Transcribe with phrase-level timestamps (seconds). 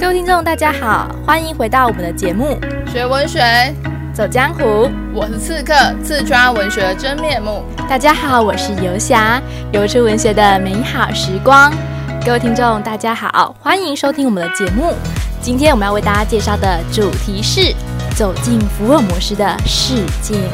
[0.00, 2.58] 各位听众，大家好，欢迎回到我们的节目
[2.90, 3.42] 《学文学
[4.14, 4.62] 走江湖》。
[5.12, 7.62] 我是刺客，刺穿文学真面目。
[7.86, 9.38] 大家好，我是游侠，
[9.72, 11.70] 游出文学的美好时光。
[12.24, 14.94] 各位听众，大家好，欢迎收听我们的节目。
[15.42, 17.74] 今天我们要为大家介绍的主题是
[18.16, 20.48] 走进福尔摩斯的世界。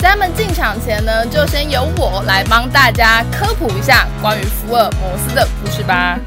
[0.00, 6.18] 在他们进场前呢，就先由我来帮大家科普一下关于福尔摩斯的故事吧。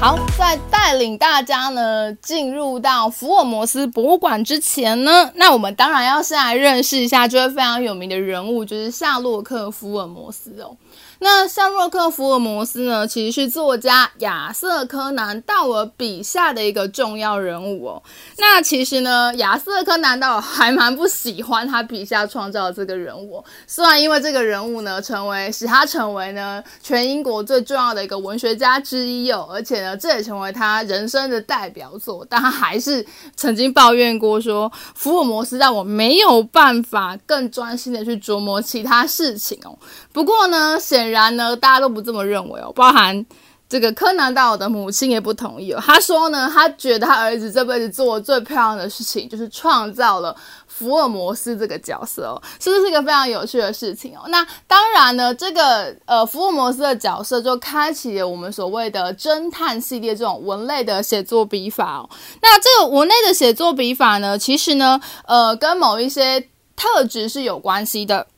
[0.00, 10.76] 好，在带领大家呢进入到福尔摩斯博物馆之前呢，那我们当然要先来认识一下这位非常有名的人物，就是夏洛克·福尔摩斯哦。
[11.20, 18.02] 那夏洛克·福尔摩斯呢，其实是作家亚瑟·柯南·道尔笔下的一个重要人物哦。
[18.38, 39.76] 那其实呢，亚瑟·柯南·道尔还蛮不喜欢他笔下创造的这个人物，虽然因为这个人物呢，成为使他成为呢全英国最重要的一个文学家之一哦，而且呢，这也成为他人生的代表作，但他还是曾经抱怨过说，福尔摩斯让我没有办法更专心的去琢磨其他事情哦。
[40.12, 43.24] 不过呢，显然呢，大家都不这么认为哦，包含
[43.68, 45.82] 这个柯南道尔的母亲也不同意哦。
[45.84, 50.34] 他说呢，他觉得他儿子这辈子做的最漂亮的事情，就是创造了
[50.66, 54.22] 福尔摩斯这个角色哦，是不是一个非常有趣的事情哦？
[54.28, 62.08] 那当然呢，这个呃福尔摩斯的角色就开启了我们所谓的侦探系列这种文类的写作笔法哦。
[62.40, 68.28] 那这个文类的写作笔法呢，其实呢，呃，跟某一些特质是有关系的。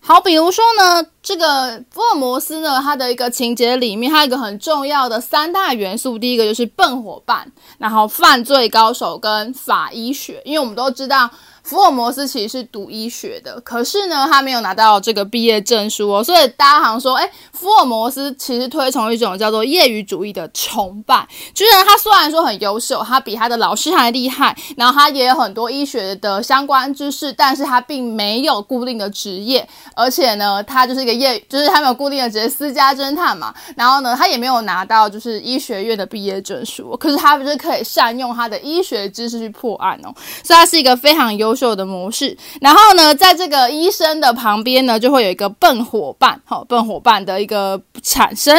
[0.00, 11.30] 好，比如说呢，这个福尔摩斯呢，他的一个情节里面，他有一个很重要的三大元素，第一个就是笨伙伴，然后犯罪高手跟法医学，因为我们都知道。
[11.64, 40.10] 福尔摩斯其实是读医学的，可是呢，他没有拿到这个毕业证书哦，所以大家好像说，哎，福尔摩斯其实推崇一种叫做业余主义的崇拜，就是他虽然说很优秀，他比他的老师还厉害，然后他也有很多医学的相关知识，但是他并没有固定的职业，而且呢，他就是一个业，就是他没有固定的职业，私家侦探嘛，然后呢，他也没有拿到就是医学院的毕业证书，可是他不是可以善用他的医学知识去破案哦，
[40.42, 41.52] 所以他是一个非常优。
[41.52, 48.56] 优秀的模式，然后呢，在这个医生的旁边呢，就会有一个笨伙伴，好，笨伙伴的一个产生。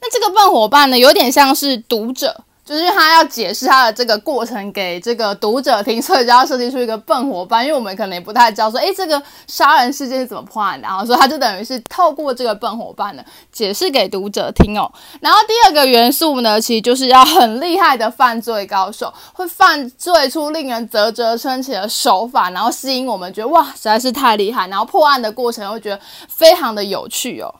[0.00, 2.45] 那这个笨伙伴呢，有点像是读者。
[2.66, 14.90] 就是他要解释他的这个过程给这个读者听，所以就要设计出一个笨伙伴，因为我们可能也不太知道说，诶，这个杀人事件是怎么破案的，然后说他就等于是透过这个笨伙伴呢，解释给读者听哦。
[15.20, 27.54] 然后第二个元素呢，其实就是要很厉害的犯罪高手，会犯罪出令人啧啧称奇的手法，然后吸引我们觉得哇，实在是太厉害，然后破案的过程会觉得非常的有趣哦。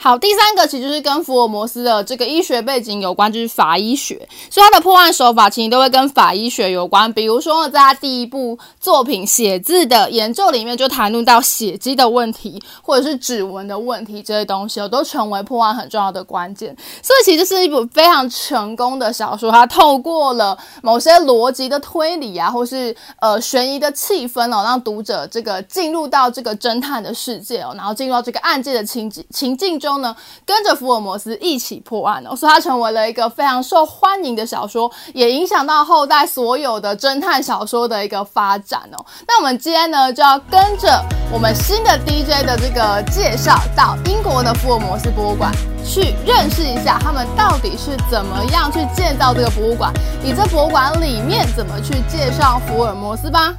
[0.00, 4.14] 好，第三个其实就是跟福尔摩斯的这个医学背景有关，就是法医学，
[4.48, 7.12] 所以他的破案手法其实都会跟法医学有关。
[7.12, 16.76] 比如说，在他第一部作品《写字的研究》里面，就谈论到血迹的问题，或者是指纹的问题这些东西哦，都成为破案很重要的关键。
[17.02, 29.87] 所以其实是一部非常成功的小说，它透过了某些逻辑的推理啊，或是呃悬疑的气氛哦，让读者这个进入到这个侦探的世界哦，然后进入到这个案件的情景情境中。
[29.88, 39.02] 中呢，跟着福尔摩斯一起破案哦，所以它成为了一个非常受欢迎的小说，也影响到后代所有的侦探小说的一个发展哦。
[39.26, 45.50] 那我们今天呢，就要跟着我们新的 DJ 的这个介绍，到英国的福尔摩斯博物馆
[45.82, 49.90] 去认识一下，他们到底是怎么样去建造这个博物馆，
[50.22, 53.54] 以这博物馆里面怎么去介绍福尔摩斯吧。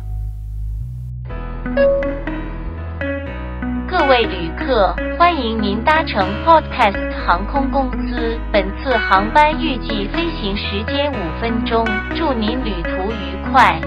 [4.10, 8.40] 位旅客，欢迎您搭乘 Podcast 航空公司。
[8.52, 11.86] 本次航班预计飞行时间五分钟，
[12.18, 13.80] 祝您旅途愉快。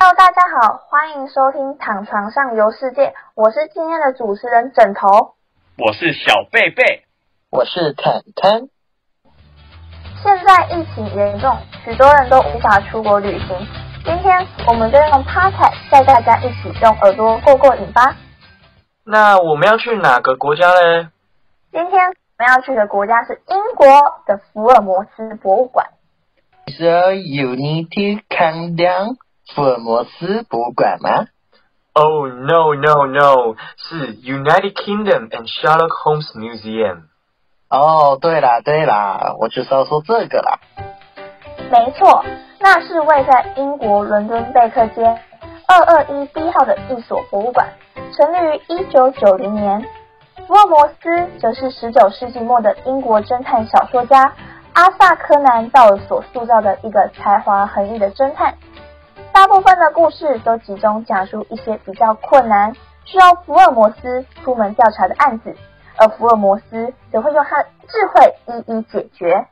[0.00, 5.34] Hello，大家好，欢迎收听《躺床上游世界》，我是今天的主持人枕头，
[5.76, 7.04] 我是小贝贝，
[7.50, 8.71] 我是坦坦。
[10.22, 13.66] 现在疫情严重，许多人都无法出国旅行。
[14.04, 18.14] 今天我们就用 Podcast 带大家一起用耳朵过过瘾吧。
[19.04, 21.10] 那我们要去哪个国家呢？
[21.72, 23.84] 今天我们要去的国家是英国
[24.24, 25.88] 的福尔摩斯博物馆。
[26.68, 29.16] 是 United to come down
[29.52, 31.26] 福尔摩斯博物馆吗
[31.94, 37.08] ？Oh no no no，是 United Kingdom and Sherlock Holmes Museum。
[37.72, 40.58] 哦，对啦对啦，我就是要说这个啦。
[41.70, 42.22] 没错，
[42.60, 45.02] 那是位在英国伦敦贝克街
[45.66, 47.66] 二二一 B 号的一所博物馆，
[48.14, 49.82] 成立于一九九零年。
[50.46, 54.30] 福尔摩斯则是十九世纪末的英国侦探小说家
[54.74, 58.54] 阿萨柯南道尔所塑造的一个才华横溢的侦探。
[59.32, 62.74] 大部分的故事都集中讲述一些比较困难，
[63.06, 65.56] 需要福尔摩斯出门调查的案子，
[66.02, 69.46] 而福尔摩斯则会用他的智慧一一解决。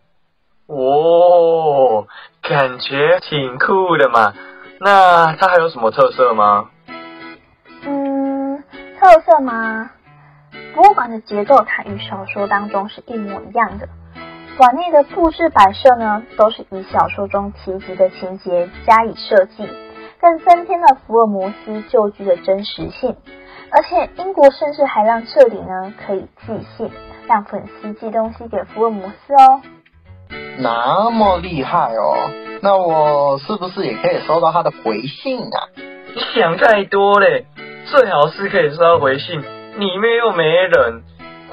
[0.67, 2.07] 哦，
[2.43, 4.35] 感觉挺酷的嘛。
[4.81, 6.71] 那它还有什么特色吗？
[7.87, 8.65] 嗯，
[8.99, 9.91] 特色吗？
[10.75, 13.89] 博物馆的结构，它与小说当中是一模一样的。
[14.57, 19.69] 馆内的布置摆设呢，都是以小说中提及的情节加以设计，
[20.21, 23.17] 更增添了福尔摩斯旧居的真实性。
[23.73, 26.91] 而且，英国甚至还让这里呢可以寄信，
[27.29, 29.63] 让粉丝寄东西给福尔摩斯哦。
[30.59, 32.31] 那么厉害哦，
[32.63, 35.69] 那我是不是也可以收到他的回信啊？
[35.77, 37.47] 你想太多嘞，
[37.87, 41.03] 最好是可以收到回信，里面又没人，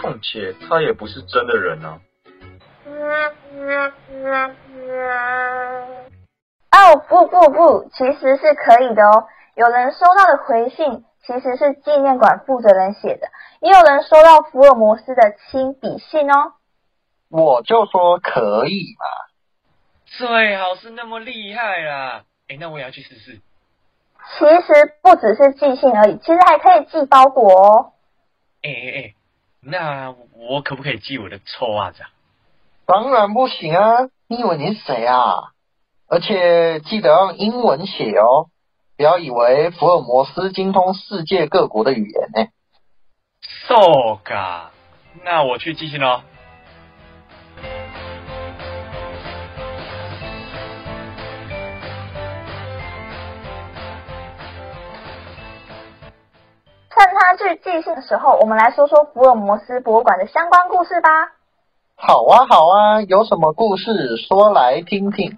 [0.02, 2.00] 况且他也不是真的人啊。
[6.72, 9.25] 哦，不不不，其实是可以的哦。
[9.57, 13.27] 有人收到的回信其实是纪念馆负责人写的，
[13.59, 16.54] 也有人收到福尔摩斯的亲笔信哦。
[17.27, 19.06] 我就说可以嘛，
[20.06, 22.24] 最好是那么厉害啦！
[22.48, 23.42] 哎，那我也要去试试。
[24.38, 27.94] 其实不只是寄信而已，其实还可以寄包裹哦。
[28.62, 29.13] 哎哎哎，
[29.62, 32.09] 那我可不可以寄我的臭袜子啊？
[32.86, 34.07] 当然不行啊！
[34.27, 35.51] 你以为你是谁啊？
[36.07, 38.50] 而且记得用英文写哦，
[38.97, 42.49] 不要以为福尔摩斯精通世界各国的语言呢。
[43.67, 44.71] So 噶，
[45.23, 46.21] 那我去寄信喽。
[56.89, 61.09] 趁他去寄信的时候，我们来说说福尔摩斯博物馆的相关故事吧。
[61.95, 65.38] 好啊，好啊，有什么故事说来听听。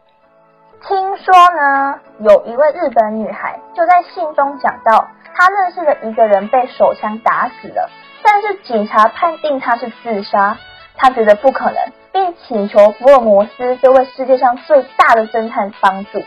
[0.88, 7.90] 听说呢，有一位日本女孩就在信中讲到，她认识的一个人被手枪打死了，
[8.24, 10.58] 但是警察判定他是自杀，
[10.98, 11.76] 她觉得不可能，
[12.14, 16.24] 并请求福尔摩斯这位世界上最大的侦探帮助。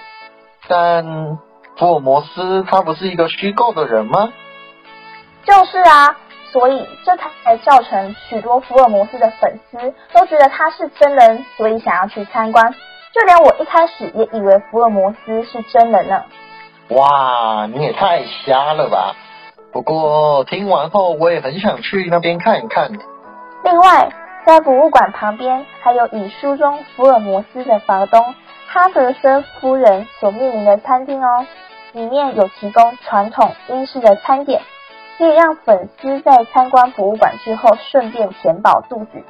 [0.69, 1.05] 但
[1.79, 4.33] 福尔摩斯他不是一个虚构的人吗？
[5.45, 6.17] 就是啊，
[6.53, 12.73] 所以这才造成许多福尔摩斯的粉丝都觉得他是真人，所以想要去参观。
[13.13, 16.23] 就连我一开始也以为福尔摩斯是真人呢。
[16.89, 19.15] 哇，你也太瞎了吧！
[19.71, 22.91] 不过听完后，我也很想去那边看一看。
[23.65, 24.11] 另外，
[24.47, 28.35] 在博物馆旁边还有以书中福尔摩斯的房东
[28.69, 31.47] 哈德森夫人所命名的餐厅哦，
[31.93, 34.63] 里面有提供传统英式的餐点。
[35.19, 39.23] 可以让粉丝在参观博物馆之后顺便填饱肚子，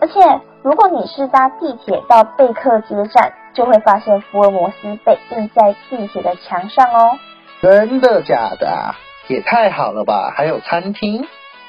[0.00, 7.18] 而且如果你是搭地铁到贝克街站，就会发现福尔摩斯被印在地铁的墙上哦。
[7.60, 8.94] 真的假的？
[9.28, 10.32] 也太好了吧！
[10.36, 11.28] 还有餐厅，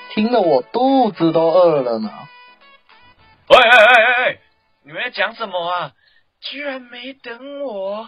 [0.10, 2.10] 听得我肚子都饿了呢。
[3.50, 4.39] 喂喂喂喂，
[4.83, 5.92] 你们在讲什么啊？
[6.39, 8.07] 居然没等我！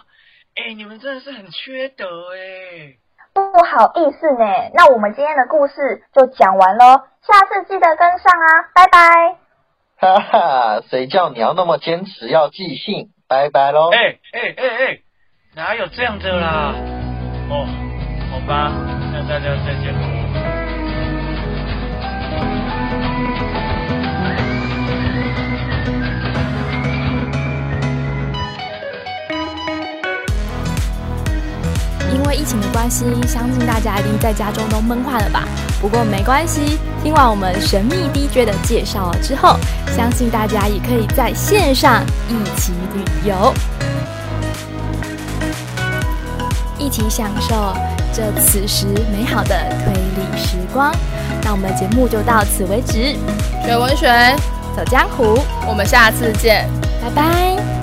[0.56, 2.96] 哎，你们真的是很缺德哎！
[3.32, 9.43] 不好意思呢，那我们今天的故事就讲完喽，下次记得跟上啊，拜拜。
[9.96, 13.08] 哈哈，谁叫你要那么坚持要寄信？
[13.28, 13.90] 拜拜喽。
[13.90, 14.98] 哎哎哎哎，
[15.54, 16.74] 哪有这样的啦？
[17.50, 17.66] 哦，
[18.30, 18.72] 好吧，
[19.12, 20.13] 那大家再见
[32.14, 35.44] 因为疫情的关系，相信大家一定在家中都闷坏了吧？
[35.80, 39.56] 不过没关系，听完我们神秘 DJ 的介绍了之后，
[39.96, 43.52] 相信大家也可以在线上一起旅游，
[46.78, 47.74] 一起享受
[48.12, 49.54] 这此时美好的
[49.84, 50.94] 推理时光。
[51.42, 53.16] 那我们的节目就到此为止，
[53.66, 54.06] 学文学，
[54.76, 56.66] 走江湖，我们下次见，
[57.02, 57.73] 拜拜。